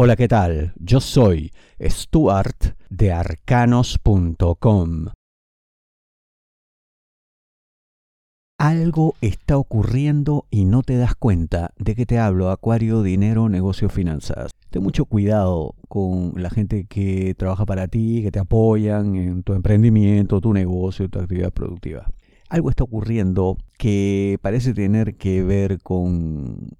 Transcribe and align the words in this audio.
Hola, 0.00 0.14
¿qué 0.14 0.28
tal? 0.28 0.74
Yo 0.76 1.00
soy 1.00 1.50
Stuart 1.82 2.76
de 2.88 3.10
arcanos.com. 3.10 5.06
Algo 8.60 9.16
está 9.20 9.56
ocurriendo 9.56 10.46
y 10.50 10.66
no 10.66 10.84
te 10.84 10.96
das 10.98 11.16
cuenta 11.16 11.72
de 11.78 11.96
que 11.96 12.06
te 12.06 12.20
hablo, 12.20 12.50
Acuario, 12.50 13.02
dinero, 13.02 13.48
negocio, 13.48 13.88
finanzas. 13.88 14.52
Ten 14.70 14.84
mucho 14.84 15.04
cuidado 15.04 15.74
con 15.88 16.34
la 16.36 16.50
gente 16.50 16.84
que 16.84 17.34
trabaja 17.36 17.66
para 17.66 17.88
ti, 17.88 18.22
que 18.22 18.30
te 18.30 18.38
apoyan 18.38 19.16
en 19.16 19.42
tu 19.42 19.54
emprendimiento, 19.54 20.40
tu 20.40 20.52
negocio, 20.52 21.08
tu 21.08 21.18
actividad 21.18 21.52
productiva. 21.52 22.06
Algo 22.48 22.70
está 22.70 22.84
ocurriendo 22.84 23.56
que 23.76 24.38
parece 24.42 24.74
tener 24.74 25.16
que 25.16 25.42
ver 25.42 25.82
con 25.82 26.77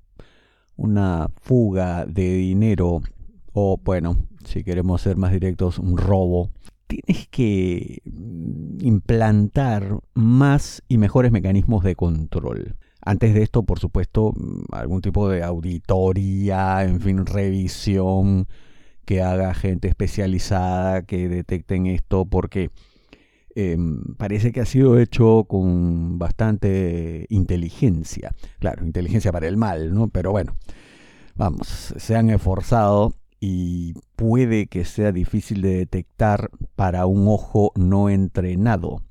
una 0.79 1.29
fuga 1.43 2.07
de 2.07 2.35
dinero 2.37 3.03
o, 3.53 3.79
bueno, 3.85 4.17
si 4.45 4.65
queremos 4.65 5.03
ser 5.03 5.17
más 5.17 5.33
directos, 5.33 5.79
un 5.79 5.99
robo, 5.99 6.51
tienes 6.87 7.29
que 7.29 8.01
mm, 8.05 8.85
implantar 8.87 9.99
más 10.15 10.83
y 10.89 10.97
mejores 10.97 11.33
mecanismos 11.33 11.85
de 11.85 11.95
control. 11.95 12.77
Antes 13.05 13.35
de 13.35 13.43
esto, 13.43 13.65
por 13.65 13.81
supuesto, 13.81 14.33
mm, 14.35 14.73
algún 14.73 15.03
tipo 15.03 15.29
de 15.29 15.43
auditoría, 15.43 16.85
en 16.85 17.01
fin, 17.01 17.27
revisión 17.27 18.47
que 19.05 19.23
haga 19.23 19.55
gente 19.55 19.89
especializada 19.89 21.03
que 21.03 21.29
detecten 21.29 21.87
esto, 21.87 22.27
porque 22.27 22.71
em, 23.59 24.15
parece 24.17 24.53
que 24.53 24.61
ha 24.61 24.65
sido 24.65 24.99
hecho 24.99 25.45
con 25.49 26.19
bastante 26.19 27.27
inteligencia. 27.29 28.33
Claro, 28.61 28.85
inteligencia 28.87 29.33
para 29.33 29.49
el 29.49 29.57
mal, 29.57 29.93
¿no? 29.93 30.09
Pero 30.09 30.31
bueno, 30.31 30.57
vamos, 31.35 31.95
se 31.97 32.17
han 32.17 32.31
esforzado 32.31 33.15
y 33.41 33.95
puede 34.17 34.67
que 34.67 34.85
sea 34.85 35.11
difícil 35.13 35.63
de 35.63 35.77
detectar 35.77 36.51
para 36.77 37.07
un 37.07 37.27
ojo 37.29 37.73
no 37.77 38.09
entrenado. 38.11 39.03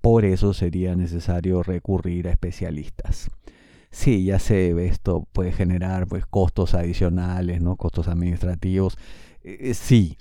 Por 0.00 0.24
eso 0.24 0.52
sería 0.52 0.94
necesario 0.94 1.62
recurrir 1.62 2.28
a 2.28 2.32
especialistas. 2.32 3.30
Sí, 3.90 4.24
ya 4.24 4.38
sé, 4.38 4.74
esto 4.86 5.26
puede 5.32 5.52
generar 5.52 6.06
pues 6.06 6.26
costos 6.26 6.74
adicionales, 6.74 7.60
¿no? 7.62 7.76
Costos 7.76 8.08
administrativos. 8.08 8.98
Eh, 9.42 9.74
sí, 9.74 10.16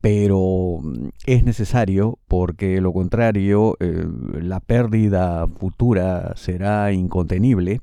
pero 0.00 0.78
mm, 0.82 1.08
es 1.26 1.44
necesario 1.44 2.18
porque 2.28 2.80
lo 2.80 2.92
contrario 2.92 3.76
eh, 3.80 4.06
la 4.40 4.60
pérdida 4.60 5.46
futura 5.46 6.34
será 6.36 6.92
incontenible 6.92 7.80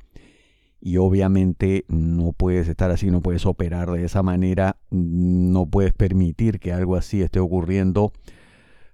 y 0.86 0.98
obviamente 0.98 1.86
no 1.88 2.34
puedes 2.34 2.68
estar 2.68 2.92
así, 2.92 3.10
no 3.10 3.22
puedes 3.22 3.46
operar 3.46 3.90
de 3.92 4.04
esa 4.04 4.22
manera, 4.22 4.76
no 4.92 5.66
puedes 5.66 5.94
permitir 5.94 6.60
que 6.60 6.74
algo 6.74 6.98
así 6.98 7.22
esté 7.22 7.40
ocurriendo 7.40 8.12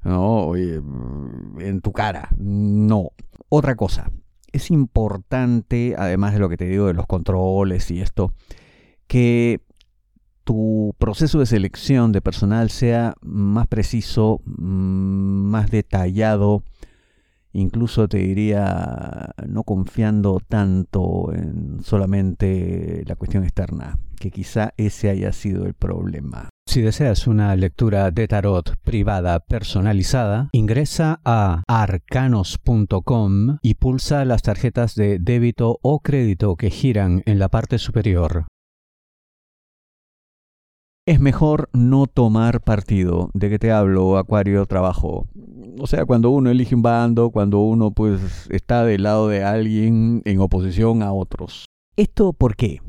¿no? 0.04 0.56
en 0.56 1.82
tu 1.82 1.92
cara. 1.92 2.30
No. 2.38 3.10
Otra 3.50 3.76
cosa, 3.76 4.12
es 4.52 4.70
importante, 4.70 5.96
además 5.98 6.34
de 6.34 6.40
lo 6.40 6.48
que 6.48 6.58
te 6.58 6.66
digo 6.66 6.86
de 6.86 6.94
los 6.94 7.08
controles 7.08 7.90
y 7.90 8.02
esto, 8.02 8.34
que 9.08 9.62
tu 10.50 10.96
proceso 10.98 11.38
de 11.38 11.46
selección 11.46 12.12
de 12.12 12.22
personal 12.22 12.72
sea 12.72 13.14
más 13.22 13.68
preciso, 13.68 14.42
mm, 14.46 15.44
más 15.52 15.70
detallado, 15.70 16.64
incluso 17.54 18.08
te 18.08 18.18
diría 18.18 19.30
no 19.48 19.64
confiando 19.64 20.40
tanto 20.40 21.32
en 21.36 21.84
solamente 21.84 23.04
la 23.06 23.16
cuestión 23.16 23.44
externa, 23.44 24.00
que 24.20 24.32
quizá 24.32 24.74
ese 24.76 25.12
haya 25.12 25.34
sido 25.34 25.68
el 25.68 25.76
problema. 25.76 26.50
Si 26.68 26.82
deseas 26.82 27.28
una 27.28 27.56
lectura 27.56 28.10
de 28.10 28.28
tarot 28.28 28.76
privada 28.84 29.40
personalizada, 29.42 30.50
ingresa 30.52 31.22
a 31.26 31.62
arcanos.com 31.68 33.60
y 33.62 33.76
pulsa 33.76 34.26
las 34.26 34.42
tarjetas 34.42 34.96
de 34.96 35.20
débito 35.20 35.78
o 35.84 36.00
crédito 36.00 36.56
que 36.56 36.72
giran 36.72 37.22
en 37.28 37.38
la 37.38 37.50
parte 37.50 37.78
superior. 37.78 38.48
Es 41.10 41.20
mejor 41.20 41.70
no 41.74 42.06
tomar 42.06 42.62
partido. 42.62 43.32
¿De 43.34 43.50
qué 43.50 43.58
te 43.58 43.72
hablo, 43.72 44.20
Acuario 44.20 44.68
Trabajo? 44.68 45.26
O 45.80 45.88
sea, 45.88 46.06
cuando 46.06 46.30
uno 46.30 46.52
elige 46.52 46.76
un 46.76 46.84
bando, 46.84 47.32
cuando 47.32 47.62
uno 47.62 47.90
pues 47.90 48.22
está 48.52 48.86
del 48.86 49.02
lado 49.02 49.28
de 49.28 49.44
alguien 49.44 50.22
en 50.26 50.40
oposición 50.40 51.02
a 51.02 51.12
otros. 51.12 51.66
¿Esto 51.96 52.32
por 52.32 52.56
qué? 52.56 52.84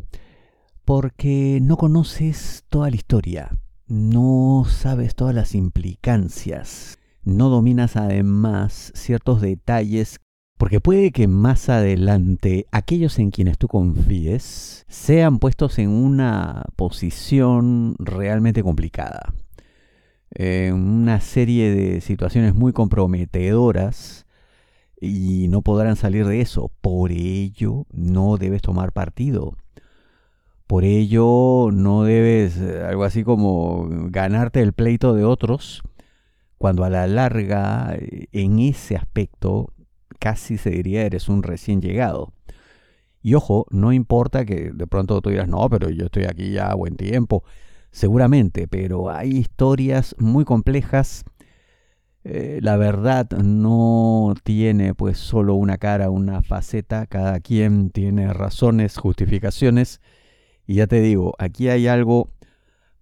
Porque 0.84 1.60
no 1.62 1.78
conoces 1.78 2.62
toda 2.68 2.90
la 2.90 2.96
historia, 2.96 3.56
no 3.86 4.66
sabes 4.68 5.14
todas 5.14 5.34
las 5.34 5.54
implicancias, 5.54 6.98
no 7.22 7.48
dominas 7.48 7.96
además 7.96 8.92
ciertos 8.94 9.40
detalles 9.40 10.18
porque 10.60 10.78
puede 10.78 11.10
que 11.10 11.26
más 11.26 11.70
adelante 11.70 12.66
aquellos 12.70 13.18
en 13.18 13.30
quienes 13.30 13.56
tú 13.56 13.66
confíes 13.66 14.84
sean 14.88 15.38
puestos 15.38 15.78
en 15.78 15.88
una 15.88 16.66
posición 16.76 17.94
realmente 17.98 18.62
complicada. 18.62 19.32
En 20.32 20.74
una 20.74 21.22
serie 21.22 21.74
de 21.74 22.02
situaciones 22.02 22.54
muy 22.54 22.74
comprometedoras 22.74 24.26
y 25.00 25.48
no 25.48 25.62
podrán 25.62 25.96
salir 25.96 26.26
de 26.26 26.42
eso. 26.42 26.70
Por 26.82 27.10
ello 27.10 27.86
no 27.90 28.36
debes 28.36 28.60
tomar 28.60 28.92
partido. 28.92 29.56
Por 30.66 30.84
ello 30.84 31.70
no 31.72 32.02
debes, 32.02 32.58
eh, 32.58 32.84
algo 32.86 33.04
así 33.04 33.24
como 33.24 33.88
ganarte 34.10 34.60
el 34.60 34.74
pleito 34.74 35.14
de 35.14 35.24
otros, 35.24 35.80
cuando 36.58 36.84
a 36.84 36.90
la 36.90 37.06
larga 37.06 37.94
eh, 37.94 38.26
en 38.32 38.58
ese 38.58 38.94
aspecto 38.94 39.72
casi 40.20 40.58
se 40.58 40.70
diría 40.70 41.02
eres 41.02 41.28
un 41.28 41.42
recién 41.42 41.80
llegado. 41.80 42.32
Y 43.22 43.34
ojo, 43.34 43.66
no 43.70 43.92
importa 43.92 44.44
que 44.44 44.70
de 44.72 44.86
pronto 44.86 45.20
tú 45.20 45.30
digas, 45.30 45.48
no, 45.48 45.68
pero 45.68 45.90
yo 45.90 46.06
estoy 46.06 46.24
aquí 46.24 46.52
ya 46.52 46.74
buen 46.74 46.96
tiempo. 46.96 47.44
Seguramente, 47.90 48.68
pero 48.68 49.10
hay 49.10 49.30
historias 49.30 50.14
muy 50.18 50.44
complejas. 50.44 51.24
Eh, 52.22 52.60
la 52.62 52.76
verdad 52.76 53.28
no 53.30 54.34
tiene 54.44 54.94
pues 54.94 55.18
solo 55.18 55.54
una 55.54 55.78
cara, 55.78 56.10
una 56.10 56.42
faceta. 56.42 57.06
Cada 57.06 57.40
quien 57.40 57.90
tiene 57.90 58.32
razones, 58.32 58.96
justificaciones. 58.96 60.00
Y 60.66 60.76
ya 60.76 60.86
te 60.86 61.00
digo, 61.00 61.34
aquí 61.38 61.68
hay 61.68 61.88
algo 61.88 62.28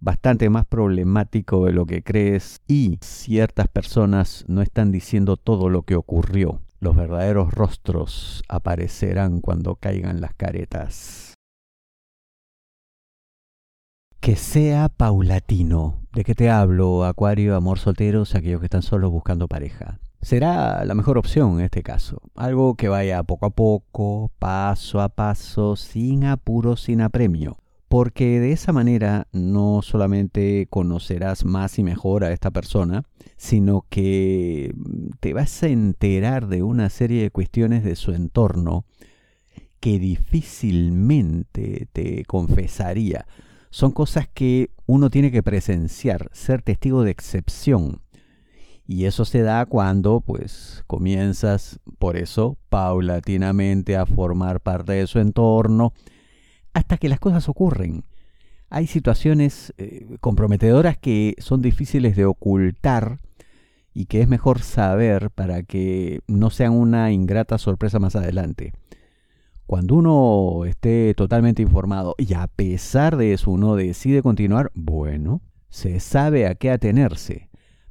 bastante 0.00 0.48
más 0.50 0.66
problemático 0.66 1.66
de 1.66 1.72
lo 1.72 1.86
que 1.86 2.02
crees 2.02 2.62
y 2.66 2.98
ciertas 3.02 3.68
personas 3.68 4.44
no 4.48 4.62
están 4.62 4.92
diciendo 4.92 5.36
todo 5.36 5.68
lo 5.68 5.82
que 5.82 5.96
ocurrió. 5.96 6.60
Los 6.80 6.94
verdaderos 6.94 7.52
rostros 7.52 8.44
aparecerán 8.48 9.40
cuando 9.40 9.76
caigan 9.76 10.20
las 10.20 10.34
caretas. 10.34 11.34
Que 14.20 14.36
sea 14.36 14.88
paulatino. 14.88 16.00
¿De 16.12 16.24
qué 16.24 16.34
te 16.34 16.50
hablo, 16.50 17.04
Acuario, 17.04 17.56
amor 17.56 17.78
solteros, 17.78 18.34
aquellos 18.34 18.60
que 18.60 18.66
están 18.66 18.82
solos 18.82 19.10
buscando 19.10 19.48
pareja? 19.48 19.98
Será 20.20 20.84
la 20.84 20.94
mejor 20.94 21.18
opción 21.18 21.58
en 21.58 21.64
este 21.64 21.82
caso. 21.82 22.22
Algo 22.34 22.74
que 22.74 22.88
vaya 22.88 23.22
poco 23.22 23.46
a 23.46 23.50
poco, 23.50 24.30
paso 24.38 25.00
a 25.00 25.08
paso, 25.08 25.76
sin 25.76 26.24
apuro, 26.24 26.76
sin 26.76 27.00
apremio 27.00 27.56
porque 27.88 28.38
de 28.38 28.52
esa 28.52 28.72
manera 28.72 29.28
no 29.32 29.80
solamente 29.82 30.66
conocerás 30.68 31.44
más 31.44 31.78
y 31.78 31.82
mejor 31.82 32.22
a 32.22 32.32
esta 32.32 32.50
persona, 32.50 33.04
sino 33.38 33.86
que 33.88 34.74
te 35.20 35.32
vas 35.32 35.62
a 35.62 35.68
enterar 35.68 36.48
de 36.48 36.62
una 36.62 36.90
serie 36.90 37.22
de 37.22 37.30
cuestiones 37.30 37.84
de 37.84 37.96
su 37.96 38.12
entorno 38.12 38.84
que 39.80 39.98
difícilmente 39.98 41.88
te 41.92 42.24
confesaría. 42.26 43.26
Son 43.70 43.92
cosas 43.92 44.28
que 44.28 44.70
uno 44.86 45.08
tiene 45.08 45.30
que 45.30 45.42
presenciar, 45.42 46.28
ser 46.32 46.62
testigo 46.62 47.04
de 47.04 47.10
excepción. 47.10 48.02
Y 48.86 49.04
eso 49.04 49.24
se 49.24 49.42
da 49.42 49.66
cuando 49.66 50.20
pues 50.20 50.82
comienzas 50.86 51.78
por 51.98 52.16
eso 52.16 52.56
paulatinamente 52.70 53.96
a 53.96 54.06
formar 54.06 54.60
parte 54.60 54.92
de 54.92 55.06
su 55.06 55.18
entorno, 55.18 55.92
hasta 56.78 56.96
que 56.96 57.08
las 57.08 57.20
cosas 57.20 57.48
ocurren. 57.48 58.04
Hay 58.70 58.86
situaciones 58.86 59.72
eh, 59.78 60.16
comprometedoras 60.20 60.96
que 60.96 61.34
son 61.38 61.62
difíciles 61.62 62.16
de 62.16 62.24
ocultar 62.24 63.18
y 63.94 64.06
que 64.06 64.20
es 64.20 64.28
mejor 64.28 64.60
saber 64.60 65.30
para 65.30 65.62
que 65.62 66.20
no 66.26 66.50
sean 66.50 66.72
una 66.72 67.10
ingrata 67.10 67.58
sorpresa 67.58 67.98
más 67.98 68.14
adelante. 68.14 68.72
Cuando 69.66 69.96
uno 69.96 70.64
esté 70.66 71.14
totalmente 71.14 71.62
informado 71.62 72.14
y 72.16 72.32
a 72.34 72.46
pesar 72.46 73.16
de 73.16 73.32
eso 73.32 73.50
uno 73.50 73.76
decide 73.76 74.22
continuar, 74.22 74.70
bueno, 74.74 75.42
se 75.68 76.00
sabe 76.00 76.46
a 76.46 76.54
qué 76.54 76.70
atenerse. 76.70 77.48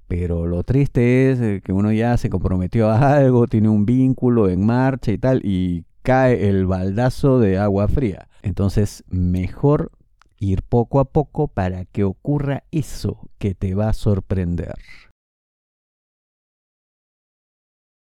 Pero 0.07 0.47
lo 0.47 0.63
triste 0.63 1.31
es 1.31 1.39
eh, 1.41 1.61
que 1.63 1.73
uno 1.73 1.91
ya 1.91 2.17
se 2.17 2.29
comprometió 2.29 2.89
a 2.89 3.17
algo, 3.17 3.45
tiene 3.47 3.69
un 3.69 3.85
vínculo 3.85 4.49
en 4.49 4.65
marcha 4.65 5.11
y 5.11 5.17
tal, 5.17 5.41
y 5.43 5.83
cae 6.01 6.47
el 6.47 6.65
baldazo 6.65 7.39
de 7.39 7.57
agua 7.57 7.87
fría. 7.89 8.27
Entonces, 8.41 9.03
mejor 9.07 9.91
ir 10.39 10.63
poco 10.63 10.99
a 10.99 11.05
poco 11.05 11.47
para 11.47 11.85
que 11.85 12.03
ocurra 12.03 12.63
eso 12.71 13.29
que 13.37 13.55
te 13.55 13.73
va 13.73 13.89
a 13.89 13.93
sorprender. 13.93 14.75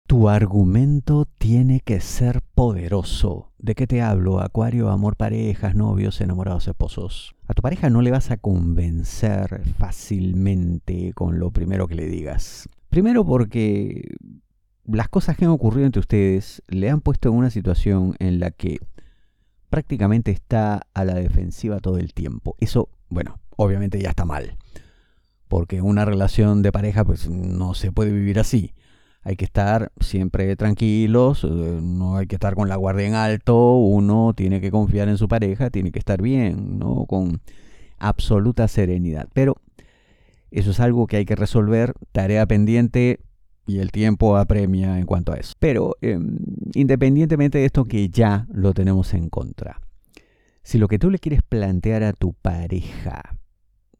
Tu 0.07 0.27
argumento 0.27 1.25
tiene 1.37 1.79
que 1.79 2.01
ser 2.01 2.41
poderoso. 2.53 3.53
¿De 3.57 3.75
qué 3.75 3.87
te 3.87 4.01
hablo? 4.01 4.41
Acuario, 4.41 4.89
amor, 4.89 5.15
parejas, 5.15 5.73
novios, 5.73 6.19
enamorados, 6.19 6.67
esposos. 6.67 7.33
A 7.47 7.53
tu 7.53 7.61
pareja 7.61 7.89
no 7.89 8.01
le 8.01 8.11
vas 8.11 8.29
a 8.29 8.35
convencer 8.35 9.61
fácilmente 9.77 11.13
con 11.13 11.39
lo 11.39 11.51
primero 11.51 11.87
que 11.87 11.95
le 11.95 12.07
digas. 12.07 12.67
Primero 12.89 13.25
porque 13.25 14.15
las 14.83 15.07
cosas 15.07 15.37
que 15.37 15.45
han 15.45 15.51
ocurrido 15.51 15.85
entre 15.85 16.01
ustedes 16.01 16.61
le 16.67 16.89
han 16.89 16.99
puesto 16.99 17.29
en 17.29 17.35
una 17.35 17.49
situación 17.49 18.15
en 18.19 18.41
la 18.41 18.51
que 18.51 18.79
prácticamente 19.71 20.29
está 20.29 20.81
a 20.93 21.03
la 21.03 21.15
defensiva 21.15 21.79
todo 21.79 21.97
el 21.97 22.13
tiempo. 22.13 22.55
Eso, 22.59 22.89
bueno, 23.09 23.39
obviamente 23.57 23.99
ya 23.99 24.09
está 24.09 24.25
mal. 24.25 24.57
Porque 25.47 25.81
una 25.81 26.05
relación 26.05 26.61
de 26.61 26.71
pareja 26.71 27.03
pues 27.03 27.27
no 27.27 27.73
se 27.73 27.91
puede 27.91 28.11
vivir 28.11 28.39
así 28.39 28.75
hay 29.23 29.35
que 29.35 29.45
estar 29.45 29.91
siempre 29.99 30.55
tranquilos, 30.55 31.43
eh, 31.43 31.47
no 31.47 32.17
hay 32.17 32.27
que 32.27 32.35
estar 32.35 32.55
con 32.55 32.69
la 32.69 32.75
guardia 32.75 33.07
en 33.07 33.13
alto, 33.13 33.75
uno 33.75 34.33
tiene 34.35 34.61
que 34.61 34.71
confiar 34.71 35.09
en 35.09 35.17
su 35.17 35.27
pareja, 35.27 35.69
tiene 35.69 35.91
que 35.91 35.99
estar 35.99 36.21
bien, 36.21 36.79
¿no? 36.79 37.05
Con 37.05 37.41
absoluta 37.99 38.67
serenidad. 38.67 39.27
Pero 39.33 39.57
eso 40.49 40.71
es 40.71 40.79
algo 40.79 41.05
que 41.05 41.17
hay 41.17 41.25
que 41.25 41.35
resolver, 41.35 41.93
tarea 42.11 42.47
pendiente 42.47 43.19
y 43.65 43.79
el 43.79 43.91
tiempo 43.91 44.37
apremia 44.37 44.99
en 44.99 45.05
cuanto 45.05 45.33
a 45.33 45.37
eso. 45.37 45.53
Pero 45.59 45.95
em, 46.01 46.37
independientemente 46.73 47.59
de 47.59 47.65
esto 47.65 47.85
que 47.85 48.09
ya 48.09 48.47
lo 48.51 48.73
tenemos 48.73 49.13
en 49.13 49.29
contra, 49.29 49.81
si 50.63 50.77
lo 50.77 50.87
que 50.87 50.99
tú 50.99 51.09
le 51.09 51.19
quieres 51.19 51.41
plantear 51.41 52.03
a 52.03 52.13
tu 52.13 52.33
pareja 52.33 53.37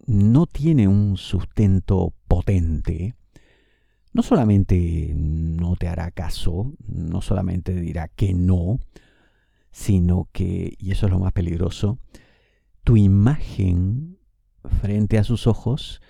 no 0.06 0.46
tiene 0.46 0.88
un 0.88 1.18
sustento 1.18 2.14
potente, 2.28 3.16
no 4.14 4.24
solamente 4.24 5.14
no 5.16 5.76
te 5.76 5.88
hará 5.88 6.12
caso, 6.12 6.74
no 6.88 7.22
solamente 7.22 7.74
dirá 7.80 8.08
que 8.10 8.34
no, 8.34 8.80
sino 9.72 10.28
que, 10.34 10.76
y 10.78 10.92
eso 10.92 11.06
es 11.06 11.12
lo 11.12 11.20
más 11.20 11.32
peligroso, 11.32 11.98
tu 12.84 12.98
imagen 12.98 14.18
frente 14.82 15.18
a 15.18 15.24
sus 15.24 15.48
ojos 15.48 16.02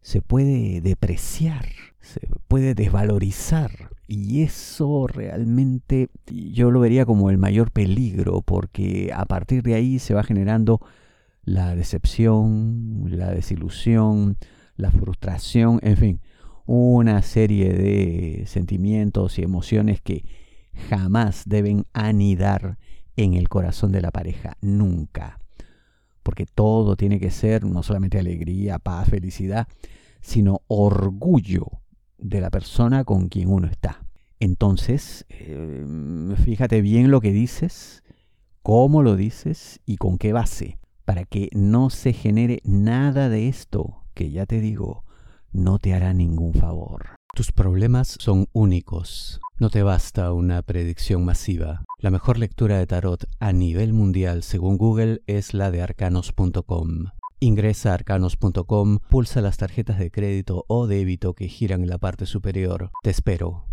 se 0.00 0.22
puede 0.22 0.80
depreciar, 0.80 1.66
se 2.00 2.20
puede 2.48 2.74
desvalorizar. 2.74 3.90
Y 4.06 4.42
eso 4.42 5.06
realmente 5.06 6.08
yo 6.26 6.70
lo 6.70 6.80
vería 6.80 7.04
como 7.04 7.30
el 7.30 7.38
mayor 7.38 7.70
peligro, 7.70 8.40
porque 8.42 9.10
a 9.14 9.26
partir 9.26 9.62
de 9.62 9.74
ahí 9.74 9.98
se 9.98 10.14
va 10.14 10.22
generando 10.22 10.80
la 11.44 11.74
decepción, 11.74 13.04
la 13.08 13.30
desilusión, 13.30 14.38
la 14.76 14.90
frustración, 14.90 15.80
en 15.82 15.96
fin, 15.96 16.20
una 16.66 17.22
serie 17.22 17.72
de 17.72 18.44
sentimientos 18.46 19.38
y 19.38 19.42
emociones 19.42 20.00
que 20.00 20.24
jamás 20.88 21.44
deben 21.46 21.84
anidar 21.92 22.78
en 23.16 23.34
el 23.34 23.48
corazón 23.48 23.92
de 23.92 24.00
la 24.00 24.10
pareja, 24.10 24.56
nunca. 24.60 25.38
Porque 26.28 26.44
todo 26.44 26.94
tiene 26.94 27.18
que 27.18 27.30
ser 27.30 27.64
no 27.64 27.82
solamente 27.82 28.18
alegría, 28.18 28.78
paz, 28.78 29.08
felicidad, 29.08 29.66
sino 30.20 30.60
orgullo 30.66 31.80
de 32.18 32.42
la 32.42 32.50
persona 32.50 33.04
con 33.04 33.30
quien 33.30 33.50
uno 33.50 33.66
está. 33.66 34.04
Entonces, 34.38 35.24
eh, 35.30 35.86
fíjate 36.44 36.82
bien 36.82 37.10
lo 37.10 37.22
que 37.22 37.32
dices, 37.32 38.02
cómo 38.60 39.02
lo 39.02 39.16
dices 39.16 39.80
y 39.86 39.96
con 39.96 40.18
qué 40.18 40.34
base, 40.34 40.78
para 41.06 41.24
que 41.24 41.48
no 41.54 41.88
se 41.88 42.12
genere 42.12 42.60
nada 42.62 43.30
de 43.30 43.48
esto 43.48 44.04
que 44.12 44.30
ya 44.30 44.44
te 44.44 44.60
digo, 44.60 45.04
no 45.50 45.78
te 45.78 45.94
hará 45.94 46.12
ningún 46.12 46.52
favor. 46.52 47.06
Tus 47.34 47.52
problemas 47.52 48.18
son 48.20 48.48
únicos. 48.52 49.40
No 49.58 49.70
te 49.70 49.82
basta 49.82 50.30
una 50.34 50.60
predicción 50.60 51.24
masiva. 51.24 51.86
La 52.00 52.12
mejor 52.12 52.38
lectura 52.38 52.78
de 52.78 52.86
tarot 52.86 53.24
a 53.40 53.52
nivel 53.52 53.92
mundial, 53.92 54.44
según 54.44 54.76
Google, 54.76 55.22
es 55.26 55.52
la 55.52 55.72
de 55.72 55.82
arcanos.com. 55.82 57.06
Ingresa 57.40 57.90
a 57.90 57.94
arcanos.com, 57.94 59.00
pulsa 59.10 59.40
las 59.40 59.56
tarjetas 59.56 59.98
de 59.98 60.12
crédito 60.12 60.64
o 60.68 60.86
débito 60.86 61.34
que 61.34 61.48
giran 61.48 61.82
en 61.82 61.90
la 61.90 61.98
parte 61.98 62.26
superior. 62.26 62.92
Te 63.02 63.10
espero. 63.10 63.67